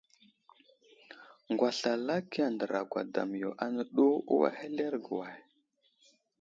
Ŋgwaslalaki 1.51 2.39
andra 2.47 2.81
gwadam 2.91 3.29
yo 3.41 3.49
áne 3.63 3.83
ɗu, 3.95 4.07
uway 4.33 4.47
ahelerge 4.55 5.11
way? 5.19 5.35